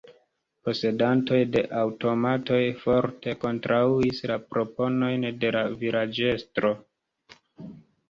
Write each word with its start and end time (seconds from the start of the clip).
Posedantoj 0.69 1.37
de 1.55 1.63
aŭtomatoj 1.81 2.59
forte 2.81 3.37
kontraŭis 3.45 4.25
la 4.35 4.41
proponojn 4.57 5.31
de 5.45 5.57
la 5.61 5.65
vilaĝestro. 5.87 6.77